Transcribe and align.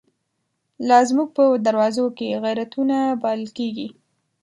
لازموږ 0.89 1.27
په 1.37 1.43
دروازوکی، 1.67 2.27
غیرتونه 2.43 2.97
پالل 3.21 3.49
کیږی 3.57 3.87